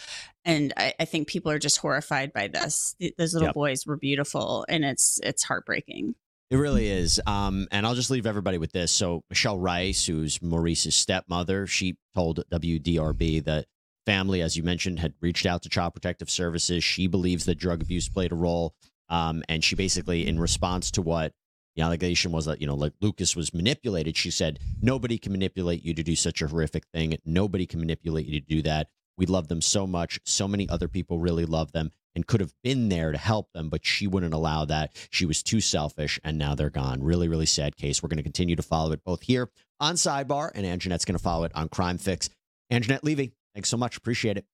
And 0.48 0.74
I, 0.78 0.94
I 1.00 1.06
think 1.06 1.28
people 1.28 1.52
are 1.52 1.60
just 1.60 1.78
horrified 1.78 2.32
by 2.34 2.48
this. 2.48 2.96
Those 3.18 3.34
little 3.34 3.50
Yep. 3.50 3.56
boys 3.56 3.86
were 3.86 3.98
beautiful, 3.98 4.66
and 4.68 4.84
it's 4.86 5.20
it's 5.22 5.44
heartbreaking. 5.44 6.16
It 6.50 6.56
really 6.56 6.88
is. 6.88 7.20
Um, 7.28 7.68
and 7.72 7.86
I'll 7.86 7.94
just 7.96 8.10
leave 8.10 8.26
everybody 8.26 8.58
with 8.58 8.72
this. 8.72 8.90
So 8.92 9.24
Michelle 9.30 9.60
Rice, 9.60 10.06
who's 10.06 10.42
Maurice's 10.42 10.96
stepmother, 10.96 11.68
she 11.68 11.98
told 12.16 12.42
WDRB 12.50 13.44
that 13.44 13.66
family, 14.06 14.42
as 14.42 14.56
you 14.56 14.64
mentioned, 14.64 15.00
had 15.00 15.14
reached 15.20 15.46
out 15.46 15.64
to 15.64 15.70
Child 15.70 15.94
Protective 15.96 16.30
Services. 16.30 16.82
She 16.86 17.08
believes 17.08 17.44
that 17.46 17.56
drug 17.56 17.82
abuse 17.82 18.08
played 18.08 18.32
a 18.32 18.36
role. 18.36 18.74
Um, 19.10 19.44
and 19.50 19.62
she 19.62 19.76
basically, 19.76 20.26
in 20.26 20.40
response 20.40 20.90
to 20.92 21.02
what 21.02 21.34
the 21.76 21.82
allegation 21.82 22.32
was 22.32 22.46
that, 22.46 22.62
you 22.62 22.68
know, 22.68 22.76
like 22.76 22.94
Lucas 23.02 23.36
was 23.36 23.54
manipulated, 23.54 24.16
she 24.16 24.32
said, 24.32 24.60
nobody 24.82 25.18
can 25.18 25.34
manipulate 25.34 25.84
you 25.84 25.94
to 25.94 26.04
do 26.04 26.16
such 26.16 26.42
a 26.42 26.48
horrific 26.48 26.86
thing. 26.94 27.18
Nobody 27.26 27.66
can 27.66 27.82
manipulate 27.82 28.26
you 28.26 28.40
to 28.40 28.46
do 28.46 28.62
that. 28.62 28.88
We 29.18 29.26
love 29.26 29.48
them 29.48 29.62
so 29.62 29.88
much. 29.88 30.20
So 30.26 30.48
many 30.48 30.70
other 30.70 30.88
people 30.88 31.20
really 31.20 31.46
love 31.46 31.72
them 31.72 31.92
and 32.16 32.26
could 32.26 32.42
have 32.42 32.54
been 32.64 32.90
there 32.90 33.12
to 33.12 33.18
help 33.18 33.52
them, 33.54 33.70
but 33.70 33.86
she 33.86 34.08
wouldn't 34.08 34.34
allow 34.34 34.66
that. 34.66 34.96
She 35.12 35.26
was 35.26 35.44
too 35.44 35.62
selfish, 35.62 36.20
and 36.24 36.38
now 36.38 36.56
they're 36.56 36.70
gone. 36.70 37.04
Really, 37.04 37.28
really 37.28 37.46
sad 37.46 37.76
case. 37.76 38.02
We're 38.02 38.10
going 38.10 38.18
to 38.18 38.24
continue 38.24 38.56
to 38.56 38.64
follow 38.64 38.92
it 38.92 39.04
both 39.04 39.22
here 39.22 39.50
on 39.80 39.96
Sidebar, 39.96 40.52
and 40.56 40.66
Angenette's 40.66 41.06
going 41.06 41.18
to 41.18 41.24
follow 41.24 41.44
it 41.44 41.52
on 41.54 41.70
Crime 41.70 41.98
Fix. 42.00 42.30
Angenette 42.72 43.04
Levy, 43.04 43.34
thanks 43.54 43.70
so 43.70 43.78
much. 43.78 43.98
Appreciate 43.98 44.38
it. 44.38 44.46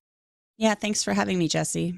Yeah, 0.58 0.76
thanks 0.76 1.04
for 1.04 1.14
having 1.14 1.40
me, 1.40 1.48
Jesse. 1.48 1.98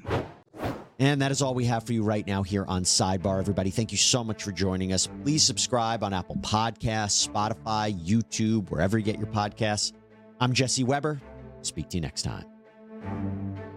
And 0.98 1.20
that 1.20 1.30
is 1.30 1.42
all 1.42 1.52
we 1.52 1.66
have 1.66 1.84
for 1.84 1.92
you 1.92 2.02
right 2.02 2.26
now 2.26 2.42
here 2.42 2.64
on 2.66 2.84
Sidebar, 2.84 3.38
everybody. 3.38 3.70
Thank 3.70 3.92
you 3.92 3.98
so 3.98 4.24
much 4.24 4.42
for 4.42 4.52
joining 4.52 4.92
us. 4.92 5.08
Please 5.24 5.42
subscribe 5.42 6.02
on 6.02 6.14
Apple 6.14 6.36
Podcasts, 6.36 7.28
Spotify, 7.28 7.92
YouTube, 7.92 8.70
wherever 8.70 8.96
you 8.96 9.04
get 9.04 9.18
your 9.18 9.26
podcasts. 9.26 9.92
I'm 10.40 10.52
Jesse 10.54 10.84
Weber. 10.84 11.20
Speak 11.60 11.90
to 11.90 11.96
you 11.96 12.00
next 12.00 12.22
time. 12.22 12.55
thank 13.02 13.74
you 13.74 13.75